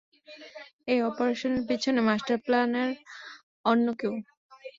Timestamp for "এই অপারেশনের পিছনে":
0.87-1.99